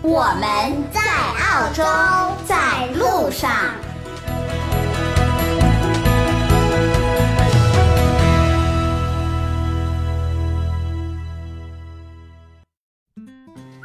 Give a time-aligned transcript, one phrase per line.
[0.00, 1.84] 我们在澳洲，
[2.46, 3.50] 在路上。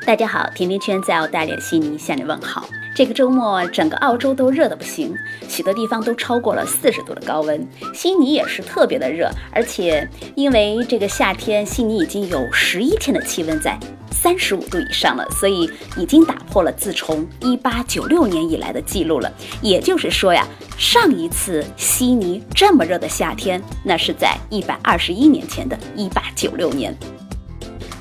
[0.05, 2.67] 大家好，甜甜圈在澳大利亚悉尼向你问好。
[2.93, 5.15] 这个周末，整个澳洲都热得不行，
[5.47, 7.65] 许多地方都超过了四十度的高温。
[7.93, 13.79] 悉尼也是特别的热，而且因为这个夏天，悉尼已经有十一天的气温在
[14.11, 19.31] 三十五度以上了，所以已经打破了自从一八九六年以来的记录了。
[19.61, 20.45] 也就是说呀，
[20.77, 26.93] 上一次悉尼这么热的夏天，那是在一百二十一年前的一八九六年。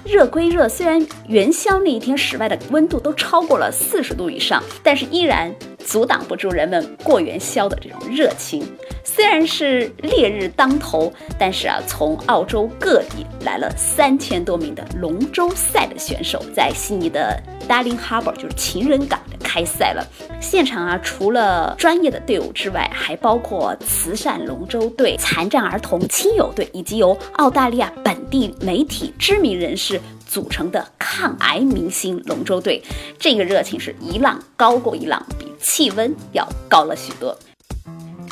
[0.04, 8.64] 热归热，虽然元宵那一天室外的温度都超过了四十度以上，但是依然阻挡不住人们过元宵的这种热情。
[9.04, 17.38] 虽然是烈日当头，但是啊，从澳洲各地来了三千多名的龙舟赛的选手，在悉尼的
[17.68, 20.06] Darling Harbour 就是情人港的开赛了。
[20.40, 30.00] 现场啊，除了专业的队伍之外，还包括慈善龙舟队、残障儿童亲友队，以及由澳大利亚本地媒体知名人士
[30.32, 32.82] 组成的抗癌明星龙舟队。
[33.18, 37.36] 这个热情是一浪高过一浪，比气温要高了许多。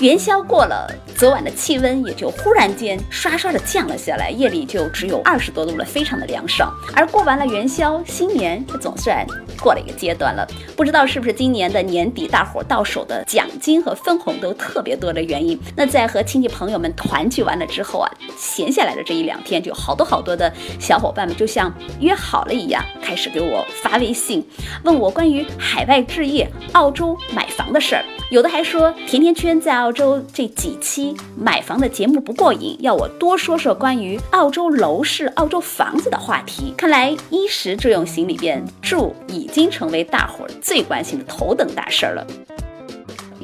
[0.00, 6.72] 元宵过了，昨晚的气温也就忽然间刷刷的降了下来，夜里就只有二十多度了，非常的凉爽。
[6.94, 9.26] 而过完了元宵，新年总算
[9.60, 10.48] 过了一个阶段了。
[10.74, 15.60] 不知道是不是今年的年底大伙到手的奖金和分红都特别多的原因？
[15.76, 24.42] 那在和亲戚朋友们团聚完了之后啊，闲下来的这一两天，就好多好多的小伙伴们就像约好了一样，开始给我发微信，
[24.82, 28.04] 问我关于海外置业、澳洲买房的事儿。
[28.30, 36.72] 有的还说甜甜圈在澳澳洲这几期买房的节目不过瘾，要我多说说关于澳洲楼市、澳洲房子的话题。
[36.76, 42.24] 看来衣食住用行里边住已经成为大伙儿最关心的头等大事儿了。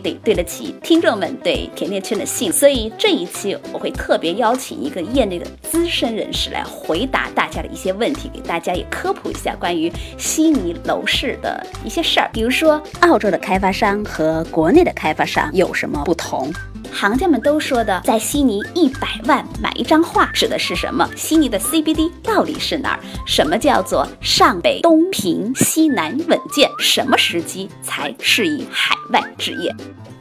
[0.07, 16.53] 得对得起听众们对甜甜圈的信，所以这一期我会特别邀请一个业内的资深人士来回答大家的一些问题，给大家也科普一下关于悉尼楼市的一些事儿，比如说澳洲的开发商和国内的开发商有什么不同。
[16.93, 21.09] 行家们都说的，在悉尼一百万买一张画，指的是什么？
[21.17, 23.01] 悉尼的 CBD 到底是哪儿？
[23.27, 26.71] 什么叫做上北东平西南稳健？
[26.79, 29.75] 什么时机才适宜海外置业？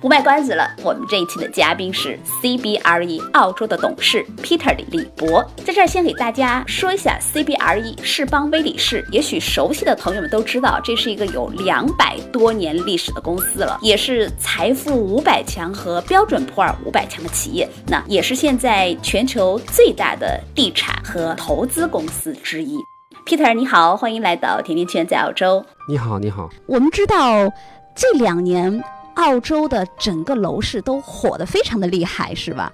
[0.06, 22.78] 不卖关子了，我们这一期的嘉宾是 CBRE 澳洲的董事 Peter 李立博，在这儿先给大家说一下 CBRE 世邦威理士，也许熟悉的朋友们都知道，这是一个有两百多年历史的公司了，也是财富五百强和标准普尔五百强的企业，那也是现在全球最大的地产和投资公司之一。
[23.26, 25.66] Peter 你好，欢迎来到甜甜圈在澳洲。
[25.90, 26.48] 你好，你好。
[26.68, 27.52] 我们知道
[27.96, 28.84] 这两年。
[29.16, 32.72] 澳洲的整个楼市都火得非常的厉害，是吧？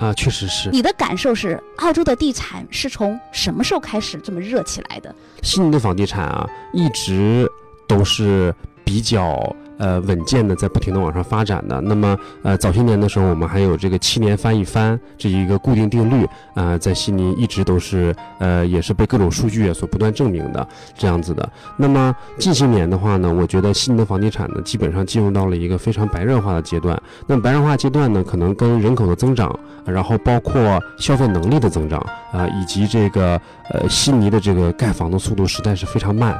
[0.00, 0.68] 啊，确实是。
[0.70, 5.14] 你的感受是，澳洲的地产是从什么时候开始这么热起来的？
[5.42, 7.50] 悉尼的房地产啊，一直
[7.88, 8.54] 都是
[8.84, 9.54] 比较。
[9.78, 11.80] 呃，稳健的在不停的往上发展的。
[11.80, 20.66] 那么，呃，早些年的时候，我们还有这个七年翻一番这一个固定定律啊，在悉尼一直都是呃，也是被各种数据所不断证明的
[20.96, 21.48] 这样子的。
[21.76, 27.00] 那么近些年的话呢，我觉得悉尼的房地产呢，基本上进入到了一个非常白热化的阶段。
[27.26, 31.98] 那么白热化阶段呢，可能跟人口的增长，然后包括消费能力的增长
[32.32, 36.38] 啊，以及这个呃悉尼的这个盖房的速度实在是非常慢，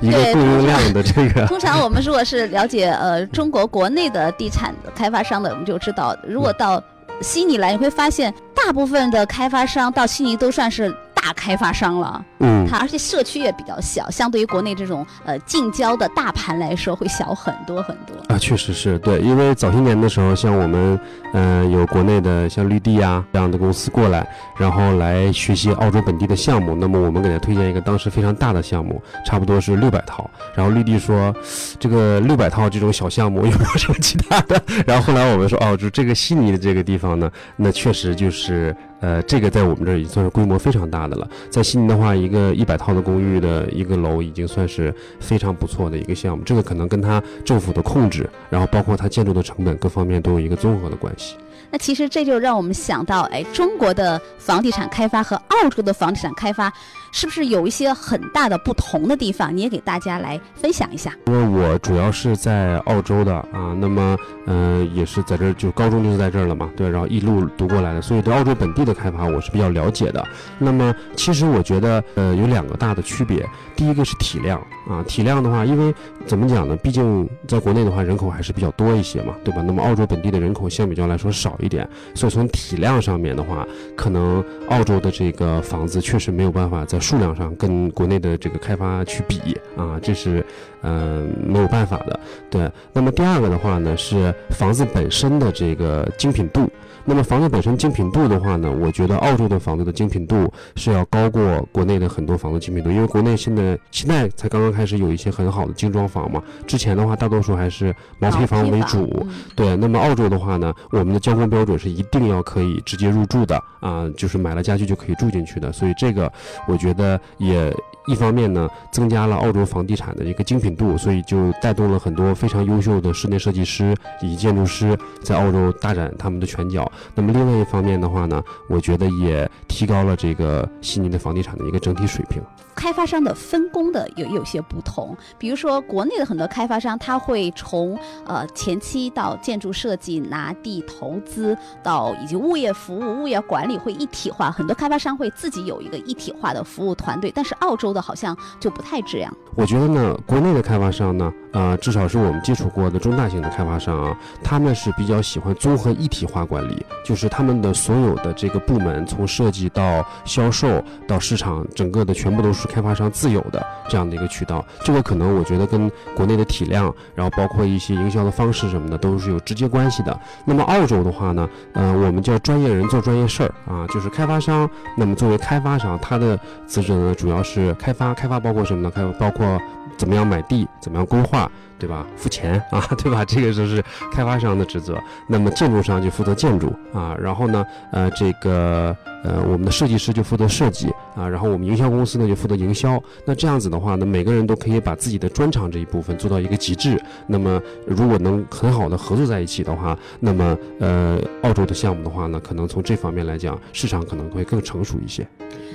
[0.00, 1.46] 一个供应量的这个。
[1.46, 6.82] 通常我们如果是是了解呃中国国内的地产开发商的，我们就知道，如果到
[7.22, 10.94] 悉尼来，你会发现大部分的开发商到悉尼都算是。
[11.16, 18.14] 大开发商了，嗯，它而且社区也比较小，相对于国内这种呃近郊的大盘来说，会小很多很多。
[18.28, 20.98] 啊，确实是对，因为早些年的时候，像我们
[21.32, 24.26] 嗯有国内的像绿地啊这样的公司过来，
[24.56, 31.34] 然后来学习澳洲本地的项目，那么我们给他推荐一个当时非常大的项目，差不多是六百套，然后绿地说
[31.80, 34.62] 这个六百套这种小项目有没有什么其他的？
[34.86, 41.28] 然后后来我们说哦，就这个悉尼的这个地方呢，那确实就是呃，这个在我们这儿已经算是规模非常大的了。
[41.50, 46.42] 在悉尼的话，一个一百套的公寓的一个楼已经算是非常不错的一个项目。
[46.44, 51.36] 这个可能跟它政府的控制，然后包括它建筑的成本各方面都有一个综合的关系。
[51.68, 56.72] 那其实这就让我们想到，哎，中国的房地产开发和澳洲的房地产开发，
[57.16, 59.56] 是不是有一些很大的不同的地方？
[59.56, 61.14] 你也给大家来分享一下。
[61.28, 64.14] 因为我主要是在澳洲的啊，那么
[64.44, 70.22] 嗯，也是在这儿，就高中就是在这儿了嘛，对，然后一路读过来的，所以对澳洲本地的开发我是比较了解的。
[70.58, 75.92] 那么其实我觉得，呃，有两个大的区别，第一个是体量啊，体量的话，因为
[76.26, 76.76] 怎么讲呢？
[76.76, 79.62] 毕竟在国内的话，人口还是比较多一些嘛，对吧？
[79.66, 81.54] 那么澳洲本地的人口相比较来说少。
[81.58, 83.66] 一点，所以从体量上面的话，
[83.96, 90.44] 可能澳洲的这个房子确实没有办法在数量上跟国内的这个开发去比啊，这是
[90.86, 92.18] 嗯没有办法的。
[92.48, 96.70] 对，那么第二个的话呢，是房子本身的这个精品度。
[97.08, 109.24] 那么房子本身精品度的话呢，我觉得澳洲的房子的精品度是要高过国内的很多房子精品度，因为国内现在现在才刚刚开始有一些很好的精装房嘛，之前的话大多数还是毛坯房为主。
[109.54, 116.32] 对，那么澳洲的话呢，我们的交工标准是一定要可以直接入住的啊，就是买了家具就可以住进去的，所以这个
[116.66, 117.72] 我觉得也。
[118.06, 126.90] 一方面呢，增加了澳洲房地产的一个精品度，所以就带动了很多非常优秀的室内设计师以及建筑师在澳洲大展他们的拳脚。
[127.14, 132.40] 那么另外一方面的话呢，我觉得也提高了这个悉尼的房地产的一个整体水平。
[132.74, 149.36] 开发商的分工的有有些不同，比如说国内的很多开发商，他会从呃前期到建筑设计、拿地投资，到以及物业服务、物业管理会一体化，很多开发商会自己有一个一体化的服务团队，但是澳洲好像就不太这样。
[149.54, 162.66] 我觉得呢，国内的开发商呢，呃，至少是我们接触过的中大型的开发商啊，他们是比较喜欢综合一体化管理，就是他们的所有的这个部门，从设计到销售到市场，整个的全部都是。
[162.66, 170.20] 开发商自有的这样的一个渠道，这个可能我觉得跟国内的体量，然后包括一些营销的方式什么的都是有直接关系的。
[170.44, 174.68] 那么澳洲的话呢，呃，我们叫专业人做专业事儿啊，就是开发商。
[174.96, 178.90] 那么作为开发商，他的职责呢主要是开发，开发包括什么呢？
[178.90, 179.58] 开包括
[179.96, 181.45] 怎么样买地，怎么样规划。
[181.78, 182.06] 对吧？
[182.16, 183.24] 付钱 啊，对吧？
[183.24, 183.82] 这个就是
[184.12, 184.98] 开发商的职责。
[185.28, 193.02] 那么建筑商就负责建筑啊，然后呢，呃，这个呃，我们的设计师就负责设计啊，然后我们营销公司呢就负责营销。
[193.24, 196.98] 那这样子的话呢，每个人都可以把自己的专长这一部分做到一个极致。
[197.26, 205.26] 那么如果能很好的合作在一起的话，那么呃，澳洲的项目的话呢，可能从这方面来讲，市场可能会更成熟一些。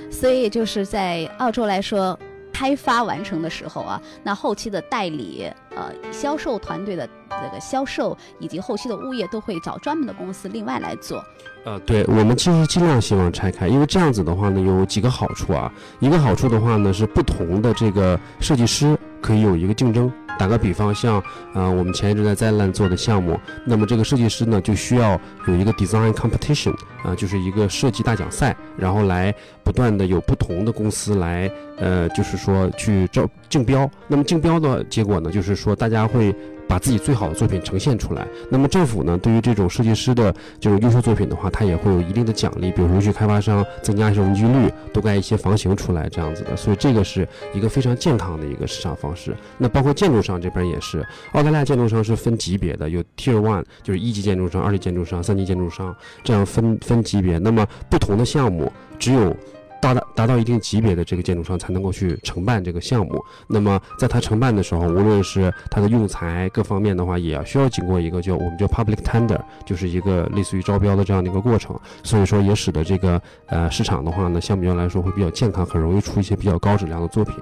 [0.10, 2.18] 所以就是在澳洲来说。
[2.62, 11.26] 开发完成的时候啊，那后期的代理、呃销售团队的这个销售以及后期的物业都会找专门的公司另外来做。
[11.66, 15.74] 呃，对我们其实尽量希望拆开，因为这样子的话呢，有几个好处啊。
[16.00, 20.12] 一个好处的话呢，是不同的这个设计师可以有一个竞争。
[20.42, 21.22] 打个比方，像
[21.54, 26.74] 呃我们前一阵在灾难做的项目，那么这个设计师呢就需要有一个 design competition
[27.04, 29.32] 啊，就是一个设计大奖赛，然后来
[29.64, 31.48] 不断的有不同的公司来
[31.78, 33.88] 呃，就是说去招竞标。
[34.08, 36.36] 那么竞标的结果呢，就是说大家会。
[36.72, 38.26] 把自己最好的作品呈现出来。
[38.50, 46.56] 那么政府呢，对于这种设计师的这种优秀作品的话，它也会有一定的奖励，比如允许开发商增加一些容积率，多盖一些房型出来这样子的。
[46.56, 49.36] 所以这个是一个非常健康的一个市场方式。
[49.58, 55.94] 那包括建筑商这边也是，澳大利亚建筑商是分级别的，有 Tier One 就是一级建筑商、二级建筑商、三级建筑商
[56.24, 57.38] 这样分分级别。
[57.38, 59.36] 那么不同的项目只有。
[59.82, 63.24] 达到达到一定级别的这个建筑商才能够去承办这个项目。
[63.48, 71.78] 那么在他承办的时候，无论是他的用材各方面的话，也要需要经过一个叫我们叫 public tender，就是一个类似于招标的这样的一个过程。
[72.04, 77.36] 所以说也使得这个呃市场的话呢，相比较来说会比较健康，很容易出一些比较高质量的作品。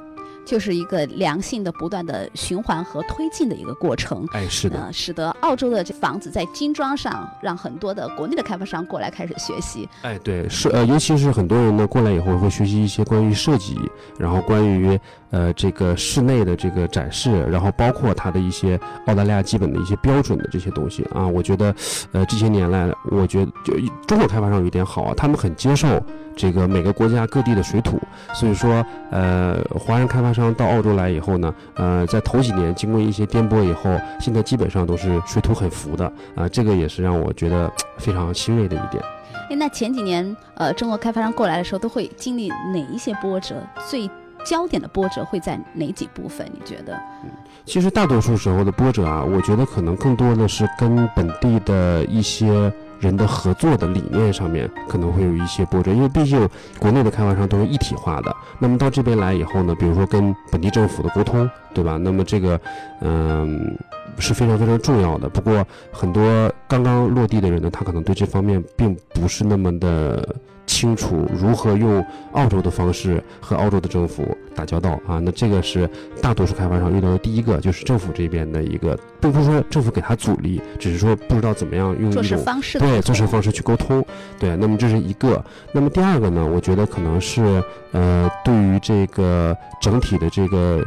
[0.50, 4.26] 就是一个良性的、不断的循环和推进的一个过程。
[4.32, 9.88] 哎，是的，使得澳洲的这房子在精装上，让很多的国内的开发商过来开始学习。
[10.02, 13.78] 哎，对，是呃，尤其是很多人呢过来以后会学习一些关于设计，
[14.18, 21.28] 然后关于呃这个室内的这个展示，然后包括它的一些澳大利亚基本的一些标准的这些东西啊。
[21.28, 21.76] 我觉得，
[22.12, 23.74] 呃，这些年来，我觉得就
[24.08, 25.88] 中国开发商有一点好啊，他们很接受。
[26.36, 28.00] 这个每个国家各地的水土，
[28.34, 36.06] 所以说，呃，华人开发商到澳洲来以后呢，呃，在头几年经过一些颠簸以后，现在基本上都是水土很服的
[36.36, 39.04] 啊，这个也是让我觉得非常欣慰的一点。
[39.50, 43.56] 哎，那前几年，呃，中国开发商过来的时候，都会经历哪一些波折？
[43.90, 44.10] 最
[44.46, 46.50] 焦点的波折会在哪几部分？
[46.54, 46.94] 你觉得？
[47.24, 47.30] 嗯，
[47.66, 52.72] 其实大多数时候的波折啊，我觉得可能更多的是跟本地的一些。
[53.00, 58.36] 人的合作的理念上面可能会有一些波折，因为毕竟国内的开发商都是一体化的。
[58.60, 61.98] 那么到这边来以后呢，比如说跟本地政府的沟通，对吧？
[61.98, 62.60] 那么这个，
[63.02, 63.76] 嗯，
[64.18, 65.30] 是非常非常重要的。
[65.30, 70.36] 不过很多刚刚落地的人呢，他可能对这方面并不是那么的。
[70.70, 75.20] 清楚如何用澳洲的方式和澳洲的政府打交道啊？
[75.20, 75.90] 那这个是
[76.22, 84.06] 大多数开发商遇到的第一个，就是政府这边的一个，并不是说政府给他阻力，只是说不知道怎么样用一种方式对做事方式去沟通。
[84.38, 85.44] 对，那么这是一个。
[85.72, 86.46] 那么第二个呢？
[86.46, 90.86] 我觉得可能是呃，对于这个整体的这个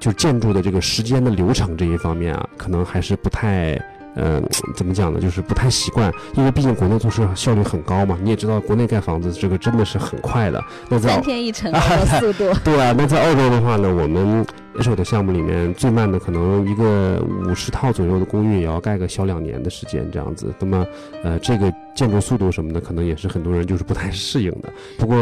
[0.00, 3.78] 就建筑的这个时间的流程这一方面啊，可能还是不太。
[4.14, 4.42] 嗯，
[4.76, 5.20] 怎么讲呢？
[5.20, 8.18] 就是不太习惯，因为毕竟国内做事效率很高嘛。
[8.22, 10.62] 你也知道，国内盖房子这个真的是很快的。
[10.88, 11.80] 那在三天一层的
[12.20, 12.52] 速度。
[12.62, 14.44] 对啊，那在澳洲的话呢，我们
[14.80, 20.52] 手的项目里面最慢的可能一个五十套左右的公寓也要盖个小两年的时间这样子。
[20.58, 20.86] 那么，
[21.22, 24.70] 呃，这个建筑速度什么的，可能也是很多人就是不太适应的。
[24.98, 25.16] 不过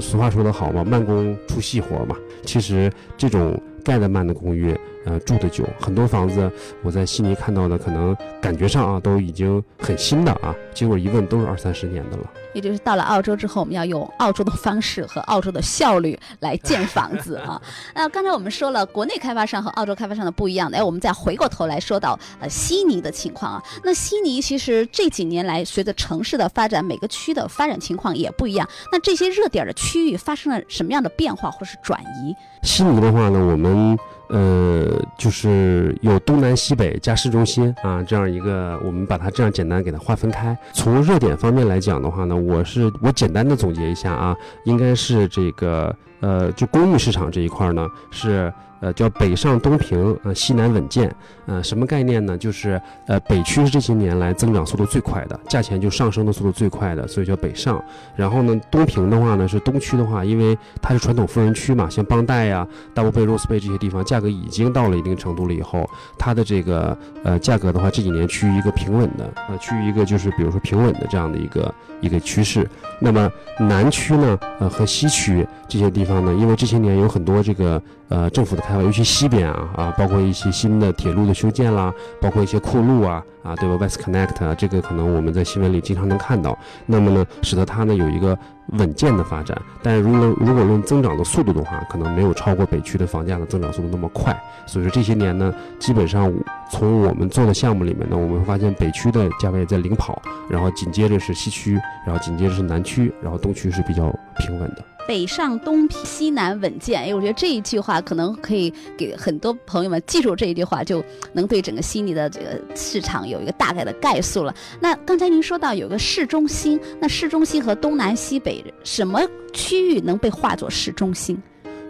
[0.00, 2.16] 俗话说得好嘛，慢工出细活嘛。
[2.44, 4.76] 其实这种盖得慢的公寓。
[5.04, 6.50] 呃，住的久，很多房子
[6.82, 12.24] 我在悉尼看到的，可能感觉上啊都已经很新的啊，结果一问都是二三十年的了。
[12.54, 17.60] 也就是到了澳洲之后，我们要用澳洲的方式和澳洲的效率来建房子啊。
[17.94, 23.62] 那刚才我们说了国内开发商和澳洲开发商的不一样的，哎，我们再回过头来说到呃悉尼的情况啊。
[23.82, 28.68] 那悉尼其实这几年来随着城市的发展，每个区的发展情况也不一样。
[28.92, 32.36] 那这些热点的区域发生了什么样的变化或是转移？
[32.62, 33.98] 悉尼的话呢，我们。
[34.32, 40.56] 呃，就是有东南西北加市中心啊，这样一个，我们把它这样简单给它划分开。
[40.72, 44.34] 从热点方面来讲的话呢，我是我简单的总结一下啊，
[44.64, 48.50] 应该是这个呃，就公寓市场这一块呢是。
[48.82, 51.14] 呃，叫北上东平，呃，西南稳健，
[51.46, 52.36] 呃，什么概念呢？
[52.36, 57.80] 就是呃，北区是这些年来增长速度最快的，价钱就上升的速度最快的，所以叫北上。
[58.16, 65.88] 然后呢，东平的话呢，是东区的话，因为它是传统富人区嘛，像邦代呀、大波贝、罗斯贝这些地方，价格已经到了一定程度了以后，
[66.18, 72.68] 它的这个呃价格的话，这几年趋于一个平稳的，呃，趋于一个就是比如说平稳的这样的一个一个趋势。
[72.98, 77.80] 那么南区呢，呃，和西区这些地方因为这些年有很多这个
[78.12, 86.56] 呃政府的开发尤其西边啊啊，包括一些新的铁路的修建啦，包括一些库路啊啊，对吧？West Connect 啊，这个可能我们在新闻里经常能看到。
[86.84, 88.38] 那么呢，使得它呢有一个
[88.72, 89.56] 稳健的发展。
[89.82, 94.38] 但是如果如果论增长的速度的话，可能没有超过北区的房价的增长速度那么快。
[94.66, 96.32] 所以说这些年呢，基本上
[96.70, 104.04] 从我们做的项目里面呢，我们会发现北区的价位在领跑，然后紧接着是西区，然后紧接着是南区，然后东区是比较
[104.38, 104.84] 平稳的。
[105.08, 114.54] 北上东西南稳健，哎，我觉得这一句话可能可以给很多朋友们记住这一句话，就能对整个悉尼的这个市场有一个大概的概述了。
[114.80, 119.20] 那刚才您说到有个市中心，那市中心和东南西北什么
[119.52, 121.40] 区域能被划作市中心？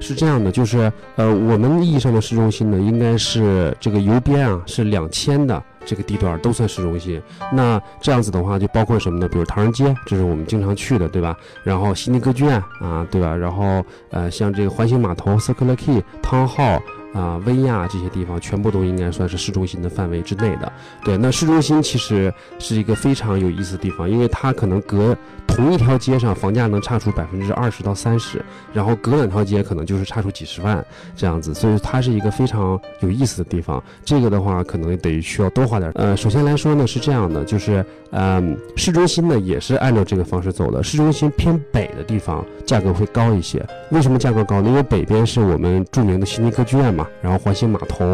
[0.00, 5.62] 是这样的，就是呃，我们意义上的市中心呢，应该是这个邮编啊是两千的。
[5.84, 7.20] 这个地段都算市中心，
[7.52, 9.28] 那这样子的话就包括什么呢？
[9.28, 11.36] 比如唐人街，这是我们经常去的，对吧？
[11.64, 13.34] 然后悉尼歌剧院啊，对吧？
[13.36, 16.80] 然后呃，像这个环形码头、Circular Quay、汤浩。
[17.12, 20.72] 啊，威亚这些地方全部都应该算是市中心的范围之内的。
[21.04, 25.16] 对，那市中心其实是一个非常有意思的地方，因为它可能隔
[25.46, 28.42] 同一条街上房价能差出百分之二十到三十，
[28.72, 33.82] 然后隔两条街可能就是差出几十万这样子，所以它是一个非常有意思的地方。
[34.04, 35.92] 这个的话可能得需要多花点。
[35.94, 40.82] 呃，首先来说呢是这样的，就是嗯，市中心呢也是按照这个方式走的。
[40.82, 43.62] 市中心偏北的地方价格会高一些。
[43.90, 44.68] 为什么价格高呢？
[44.70, 47.01] 因为北边是我们著名的悉尼歌剧院嘛。
[47.20, 48.04] 然后环形码头，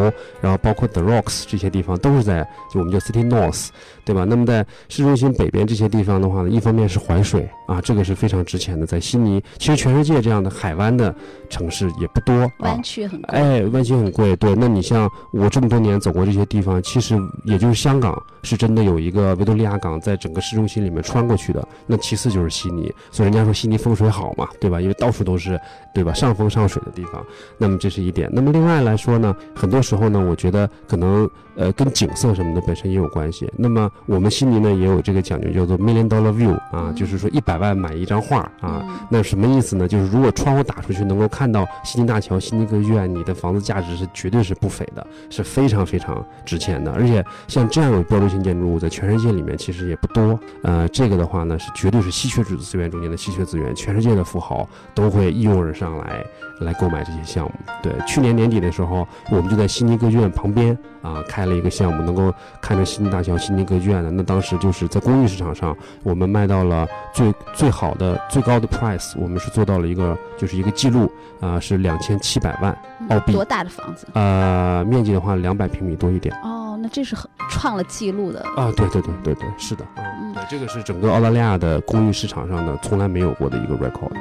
[0.41, 3.69] 然后包括 The Rocks 这些地方都是在就我们叫 City North，
[4.09, 4.25] 对吧？
[4.27, 8.83] 那么在市中心北边这些地方的话呢，一方面是环水啊，这个是非常值钱的。
[8.83, 11.13] 在悉尼，其实全世界这样的海湾的
[11.47, 13.39] 城市也不多，湾区很贵。
[13.39, 14.35] 哎，湾区很贵。
[14.37, 21.67] 对，那你像我这么多年走过这些地方，其实也就是香港是真的有一个维多利亚港在整个市中心里面穿过去的。
[21.85, 24.81] 那其次就是悉尼，所以人家说悉尼风水好嘛，对吧？
[24.81, 25.59] 因为到处都是，
[25.93, 26.11] 对吧？
[26.13, 27.23] 上风上水的地方。
[27.59, 28.27] 那么这是一点。
[28.33, 33.51] 那么另外来说呢，很多时候呢，我觉得可能呃跟景色什么的本身也有关系。
[33.57, 38.81] 那么我们悉尼呢也有这个讲究，叫做 Million Dollar View 啊，就是说一百万买一张画啊。
[39.11, 39.87] 那什么意思呢？
[39.87, 46.91] 就是如果窗户打出去能够看到悉尼大桥、悉尼歌剧院，你的房子价值是绝对是不菲的，是非常非常值钱的。
[46.93, 50.39] 而且像这样有标志性建筑物，在全世界里面其实也不多。
[50.63, 56.23] 呃，这个的话呢，是绝对是稀缺资源中间的稀缺资源，全世界的富豪都会一拥而上来
[56.61, 57.51] 来购买这些项目。
[57.83, 58.69] 对，去年年底的。
[58.71, 64.11] 时候我们就在悉尼歌剧院旁边啊开了一个项目，能够看着悉尼大桥、悉尼歌剧院的。
[64.11, 71.11] 那当时就是在公寓市场上，我们卖到了最最好的、最高的 price，我们是做到了一个就是一个记录
[71.41, 72.77] 啊，是两千七百万
[73.09, 73.33] 澳币。
[73.33, 74.07] 多大的房子？
[74.13, 76.35] 呃，面积的话两百平米多一点。
[76.43, 78.71] 哦，那这是很创了记录的啊！
[78.75, 84.11] 对对对对对，是的，嗯，对，这个是整个澳大利亚的公寓市场上的从来没有过的一个 record。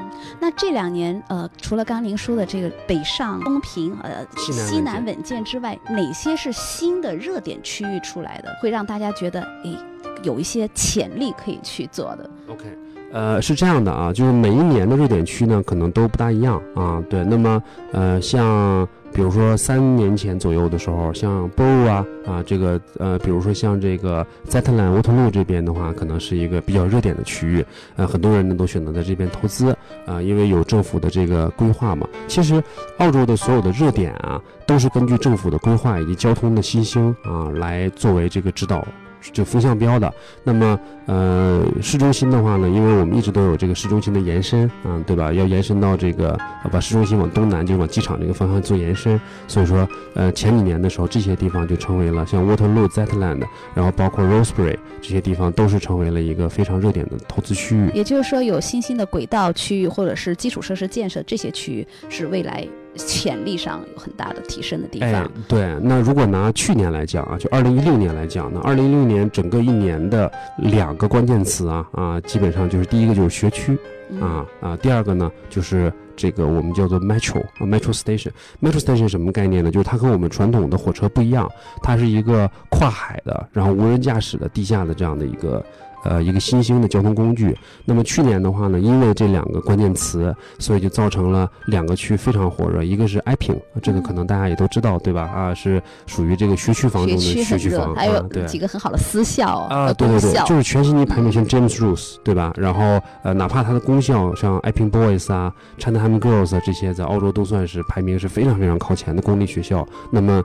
[0.40, 9.76] 那这两年，呃，除了刚您说的这个北上东平，呃，西南稳健之外，哪些是新的热点区域出来的，会让大家觉得，哎，
[10.22, 12.64] 有一些潜力可以去做的？OK，
[13.12, 17.02] 呃，是这样的啊，就是每一年的热点区呢，可能都不大一样啊。
[17.08, 17.62] 对，那么，
[17.92, 18.86] 呃，像。
[19.10, 27.64] 比如说三年前左右的时候，像 b o 啊啊，这个呃，比如说像这个 Zetland 沃特路这边的话，可能是一个比较热点的区域，
[27.96, 29.74] 呃，很多人呢都选择在这边投资
[30.04, 32.06] 啊，因为有政府的这个规划嘛。
[32.28, 32.62] 其实
[32.98, 38.86] 澳洲的所有的热点啊，都是根据政府的规划以及交通的新兴啊来作为这个指导。
[39.32, 40.12] 就风向标的，
[40.44, 45.32] 那么呃市中心的话呢，因为我们一直都有这个市中心的延伸啊，对吧？
[45.32, 46.38] 要延伸到这个
[46.70, 49.20] 把市中心往东南，就往机场这个方向做延伸。
[49.46, 53.42] 所以说，呃前几年的时候，这些地方就成为了像 Waterloo、Zetland，
[53.74, 57.90] 然后包括 Rosebery 这些地方都是成为了一个非常热点的投资区域。
[57.94, 62.66] 也就是说，有新兴的轨道区域或者是基础设施建设这些区域是未来。
[62.96, 65.08] 潜力上有很大的提升的地方。
[65.08, 73.78] 哎，对，那如果拿去年来讲啊，就二零一六年来讲呢，二零一六年整个一年的两个关键词啊啊，基本上就是第一个就是学区
[74.20, 78.30] 啊啊，第二个呢就是这个我们叫做 metro 啊 metro station。
[78.60, 79.70] metro station 什么概念呢？
[79.70, 81.48] 就是它和我们传统的火车不一样，
[81.82, 85.64] 它是一个跨海的，然后无人驾驶的地下的这样的一个。
[86.08, 87.56] 呃，一个新兴的交通工具。
[87.84, 92.82] 那么去年的话呢，因为这两个关键词，所以就造成了两个区非常火热。
[92.82, 95.22] 一个是 i p i n 这个可能大家也都知道，对吧？
[95.22, 102.54] 啊，是属于这个学区房中的学区房，还有对几个很好的私校啊，对对对，就是全悉尼排名像 James Rouse，对吧？
[102.56, 109.86] 然后呃，哪怕它的公校像 i p i n Boys 啊、Cheltenham Girls 啊这些，在澳洲都算是排名是非常非常靠前的公立学校。
[110.10, 110.42] 那么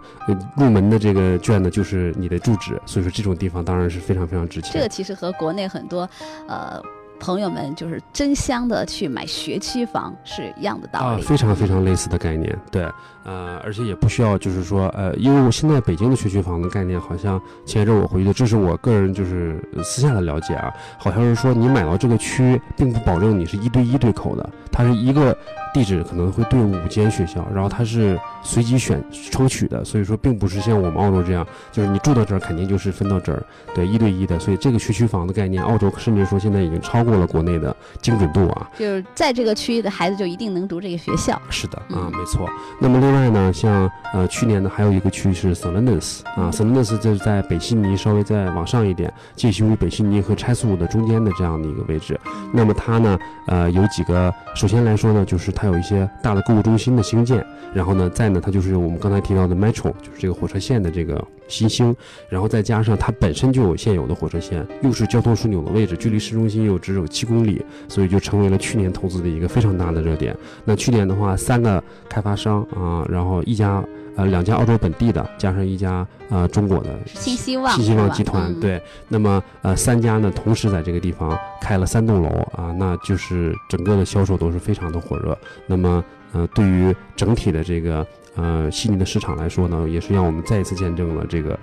[0.58, 4.71] 入门的这个卷呢，就是你的住址，所以说这种地方当然是非常非常值钱。
[4.73, 6.10] 这个其实和国内很多，
[6.48, 6.82] 呃，
[7.20, 12.92] 朋友们就是争相的去买学区房是一样的道理，非常非常类似的概念，对。
[13.23, 25.36] 呃，而且也不需要，就是说，呃，因为我现在北京的学区房的概念，好像前一阵我回去的，这是我个人就是私下的了解啊，好像是说你买到这个区，并不保证你是一对一对口的，它是一个
[25.73, 33.41] 地址可能会对五间学校，然后它是随机选抽取的，所以说并不是像我们澳洲这样，就是你住到这儿肯定就是分到这儿，
[33.73, 42.45] 对，一对一的，所以这个学区房的概念，澳洲甚至说现在已经超过了国内的精准度啊，就是在这个区域的孩子就一定能读这个学校，是的啊，没错，
[42.81, 43.12] 那么另。
[43.13, 46.97] 另外呢，像呃去年呢，还有一个区是 s e l e n u s 啊 s e l e n u s
[46.97, 52.19] 就是在北悉尼稍微再往上一点，介乎于北悉尼和 Chatswood 的中间的这样的一个位置。
[52.52, 61.95] 那么它呢，呃有几个，首先来说呢，就是它有一些大的购物中心的兴建，然后呢，再呢，它就是我们刚才提到的 Metro，就是这个火车线的这个新兴，
[62.30, 70.36] 然后再加上它本身就有现有的火车线，又是交通枢纽的位置，距离市中心又只有七公里，所以就成为了去年投资的一个非常大的热点。
[70.65, 73.03] 那去年的话，三个开发商啊。
[73.10, 73.84] 然后一家
[74.16, 85.38] 呃两家澳洲本地的，加上一家呃中国的新希望新希望集团对，那么呃三家呢同时在这个地方开了三栋楼啊，那就是整个的销售都是非常的火热。
[85.66, 91.58] 那么呃对于整体的这个呃悉尼的市场来说呢，也是让我们再一次见证了这个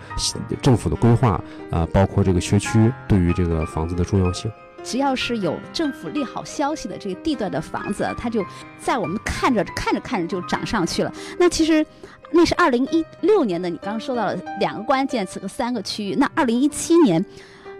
[0.63, 4.51] 政府的规划啊，包括这个学区对于这个房子的重要性。
[4.83, 8.45] 只要是有政府利好消息的这个地段的房子，它就
[8.79, 11.13] 在我们看着看着看着就涨上去了。
[11.39, 11.85] 那其实
[12.31, 16.15] 那是二零一六年的，你刚刚说到了两个关键词和三个区域。
[16.15, 17.25] 那二零一七年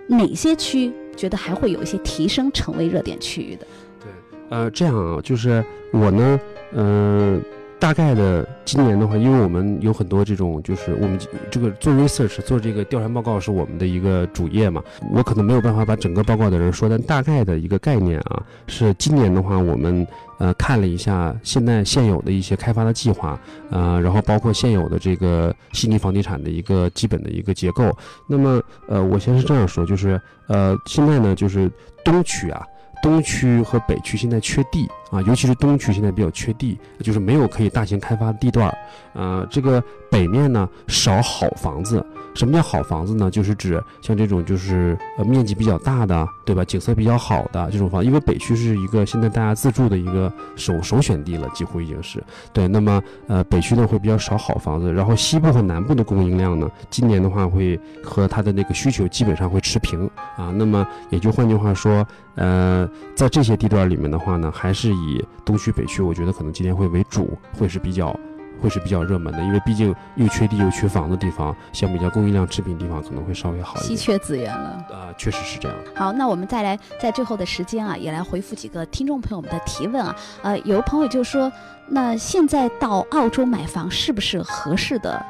[0.07, 3.67] 哪些区觉得还会有一些提升，成为热点区域的？
[4.01, 4.11] 对，
[4.51, 6.41] 呃，这样啊，就是我呢，
[6.73, 7.43] 嗯。
[7.81, 11.19] 大概的今年的话，因为我们有很多这种，就是我们
[11.51, 20.07] 这个做 research 做这个调查报告是我们的一个主业嘛，我可能没有办法把整个报告的人说，但大概的一个概念啊，是今年的话，我们
[20.39, 23.41] 呃看了一下现在现有的一些开发的计划，
[23.71, 27.91] 呃，然后包括现有的这个悉尼房地产的一个基本的一个结构。
[28.29, 31.71] 那么呃，我先是这样说，就是呃，现在呢，就是
[32.05, 32.63] 东区啊。
[33.03, 38.75] 东区和北区现在缺地啊，尤其是东区现在比较缺地，就是没有可以大型开发的地段
[39.15, 42.05] 呃，这个北面呢少好房子。
[42.35, 43.31] 什么叫好房子呢？
[43.31, 46.65] 就是指像这种就是呃面积比较大的，对吧？
[46.65, 52.69] 景色比较好的这种房，因为北区是一个现在大家自住的一个首首选地了，几乎已经是对。
[52.69, 60.53] 那么呃北区呢会比较少好房子，然后西部和南部的供应量呢，今年的话会和它的那个需求基本上会持平啊。
[60.57, 68.15] 那么也就换句话说，呃，在这些地段里面的话呢，还是以东区北区，我觉得可能今年会为主，会是比较。
[68.61, 73.89] 会是比较热门的，因为毕竟又缺地又缺房的地方，相比较供应量持平的地方，可能会稍微好一点。
[73.89, 75.77] 稀缺资源了啊，确实是这样。
[75.95, 80.15] 好，那我们再来在最后的时间啊，也来回复几个听众朋友们的提问啊。
[80.43, 81.51] 呃，有个朋友就说，
[81.89, 85.25] 那现在到澳洲买房是不是合适的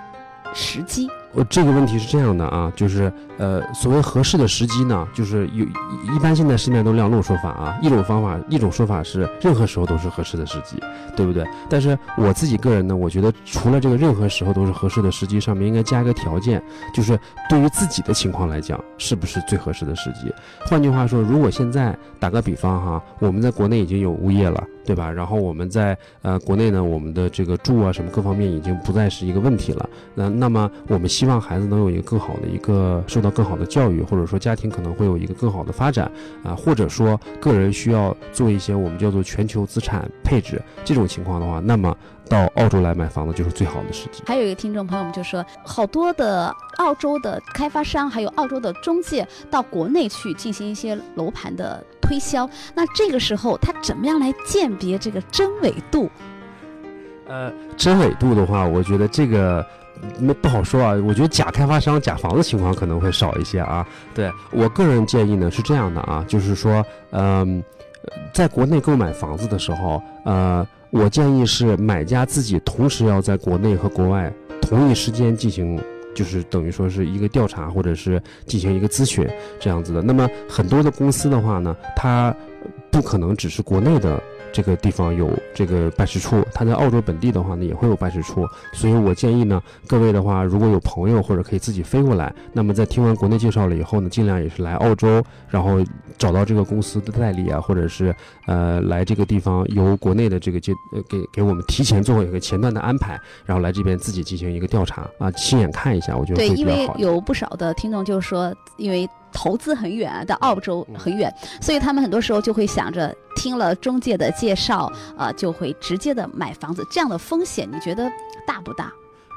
[0.53, 1.09] 时机？
[1.33, 10.77] 我这个问题是这样的啊，就是呃，所谓合适的时机呢，就是有一般现在市面都两种说法啊，一种方法，一种说法是任何时候都是合适的时机，
[11.16, 11.45] 对不对？
[11.69, 16.61] 但是我自己个人呢，我觉得除了这个任何时候都是合适的时机上面，应该加一个条件，
[16.93, 20.33] 就是对于自己的情况来讲，是不是最合适的时机？
[20.66, 25.12] 换句话说，如果现在打个比方哈，我们在国内已经有物业了，对吧？
[25.12, 31.09] 然后我们在呃国内呢，我们的这个住啊什么各方面已经不再是一个问题了，那那么我们。
[31.11, 36.11] 希望孩子能有一个更好的一个受到更好的教育，或者说家庭可能会有一个更好的发展
[36.42, 41.94] 啊，或者说个人需要做一些我们叫做全球资产配置这种情况的话，那么
[42.31, 44.23] 到澳洲来买房子就是最好的时机。
[44.25, 56.09] 还有一个听众朋友们就说，好多的澳洲的开发商还有澳洲的中介到国内去进行一些楼盘的推销，那这个时候他怎么样来鉴别这个真伪度？
[57.27, 59.66] 呃，真伪度的话，我觉得这个。
[60.19, 63.87] 那不好说啊，我觉得假开发商、假房子情况可能会少一些啊。
[64.14, 67.62] 对我个人建议呢是这样的啊，就是说，嗯，
[68.33, 75.81] 在国内购买房子的时候，呃，我建议是买家自己同时要在国内和国外同一时间进行，
[76.14, 80.03] 就是等于说是一个调查或者是进行一个咨询这样子的。
[80.03, 82.35] 那么很多的公司的话呢，它
[82.90, 84.20] 不可能只是国内的。
[84.52, 88.46] 这个地方有这个办事处，他在澳洲本地的话呢，也会有办事处。
[88.72, 95.78] 所以我建议呢，各位的话，如果有朋友或者可以自己飞过来，那么在听完国内介绍了以后呢，尽量也是来澳洲，然后
[96.18, 98.14] 找到这个公司的代理啊，或者是
[98.46, 100.72] 呃来这个地方由国内的这个接
[101.08, 109.08] 给给我们提前做一个前段的安排，然后来这边自己进行一个调查啊，亲眼看一下，我觉得对，因为有不少的听众就说，因为。
[109.33, 116.87] 投资很远，到澳洲很远，所以他们很多时候就会想着听了中介的介绍，呃，就会直接的买房子。
[116.90, 118.11] 这样的风险你觉得
[118.47, 118.93] 大不大？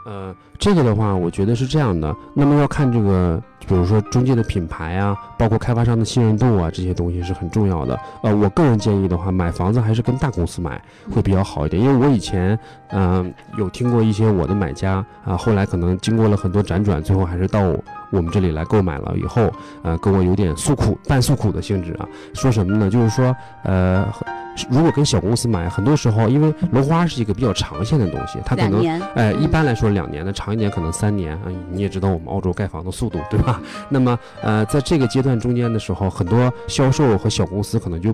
[0.05, 2.15] 呃，这个的话，我觉得是这样的。
[2.33, 7.99] 那么要看这个，比如说中介的品牌啊，包括开发商的信任度啊，这些东西是很重要的。
[8.21, 12.57] 呃，我个人建议的话，买房子还是跟大公司买会比较好一点，因为我以前
[12.91, 17.61] 嗯有听过一些我的买家啊，后来可能经过了很多辗转，最后还是到。
[18.11, 22.07] 我们这里来购买了以后，呃，跟我有点诉苦、半诉苦的性质啊。
[22.35, 22.87] 说什么呢？
[22.87, 24.05] 就是说，呃，
[24.69, 31.51] 如果跟小公司买，很多时候因为楼花是一个比较长线的东西，它可能，哎，一般来说两年的，长一年可能三年啊。
[31.69, 33.61] 你也知道我们澳洲盖房的速度，对吧？
[33.89, 38.13] 那么，呃，在这个阶段中间的时候，很多销售和小公司可能就。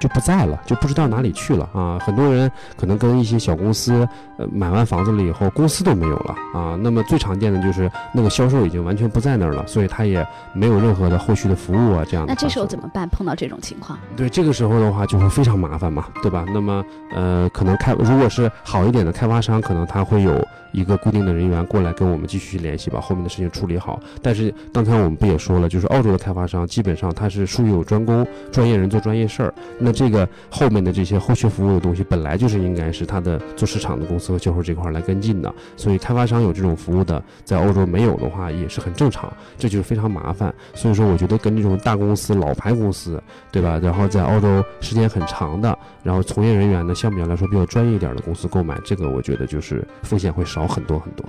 [0.00, 1.98] 就不在了，就不知道哪里去了啊！
[2.04, 6.76] 很多人可能跟一些小公司，呃，买完房子了以后，公司都没有了啊。
[6.80, 12.26] 那么最常见的就是那个销售已经完全不在那儿了，所以他也没有任何的后续的服务啊，这样。
[12.28, 13.08] 那这时候怎么办？
[13.08, 13.98] 碰到这种情况？
[14.16, 16.44] 对，这个时候的话就会非常麻烦嘛，对吧？
[16.52, 24.00] 那么，呃，可能开如果是好一点的开发商，可能他会有一个固定的人员过来跟我们继续联系，把后面的事情处理好。
[24.20, 29.54] 但是刚才我们不也说了，就是澳洲的开发商基本上他是术有专攻，专业人做专业事儿。
[29.84, 40.52] 那这个后面的这些后续服务的东西，本来就是应该是他的做市场的公司和销售这块来跟进的，所以开发商有这种服务的，在欧洲没有的话也是很正常，这就是非常麻烦。
[40.74, 43.78] 所以说，我觉得跟这种大公司、老牌公司，对吧？
[43.82, 51.26] 然后在澳洲时间很长的，然后从业人员呢，相比较来说比较专业一点的公司购买，这个我觉得就是风险会少很多很多。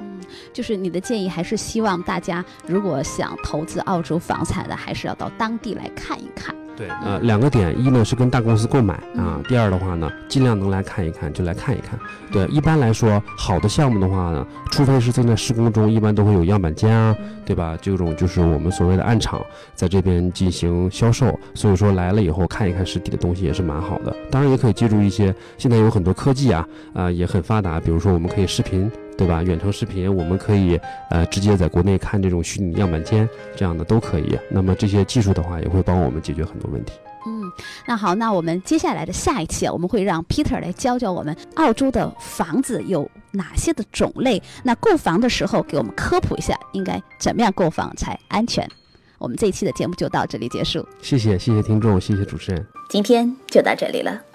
[0.53, 6.55] 就是你的建议还是希望大家如果想投资澳洲房产的，还是要到当地来看一看。
[6.77, 11.97] 对，呃，两个点，一呢是跟大公司购买啊，第二的话呢，尽量能来看一看就来看一看。
[12.31, 17.77] 对，一般来说，好的项目的话呢，除非是正在施工中，一般都会有样板间啊，对吧？
[17.81, 19.41] 这种就是我们所谓的暗场，
[19.73, 21.39] 在这边进行销售。
[21.53, 24.15] 所以说来了以后看一看实体的东西也是蛮好的。
[24.29, 28.91] 当然也可以借助一些现在有很多科技啊，啊也很发达，比如说我们可以视频。
[29.17, 29.41] 对吧？
[29.43, 34.37] 远程视频，我们可以呃直接在国内看这种虚拟样板间，这样的都可以。
[34.49, 36.93] 那么这些技术的话，也会帮我们解决很多问题。
[37.27, 37.51] 嗯，
[37.87, 44.41] 那好，那我们接下来的下一期啊，我们会让 Peter 来教教我们澳洲的房子有哪些的种类。
[44.63, 48.69] 那购房的时候，给我们科普一下，应该怎么样购房才安全。
[49.17, 50.85] 我们这一期的节目就到这里结束。
[51.01, 52.63] 谢谢谢谢听众，谢谢主持人。
[52.89, 54.34] 今天就到这里了。